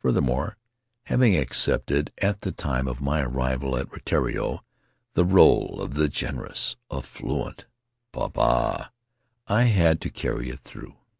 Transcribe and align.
Further 0.00 0.20
more, 0.20 0.56
having 1.04 1.36
accepted, 1.36 2.12
at 2.18 2.40
the 2.40 2.50
time 2.50 2.88
of 2.88 3.00
my 3.00 3.20
arrival 3.20 3.76
at 3.76 3.88
Rutiaro, 3.92 4.64
the 5.14 5.24
role 5.24 5.80
of 5.80 5.94
the 5.94 6.08
generous, 6.08 6.74
affluent 6.90 7.66
popaa, 8.12 8.90
I 9.46 9.62
had 9.66 10.00
to 10.00 10.10
carry 10.10 10.50
it 10.50 10.64
through. 10.64 10.96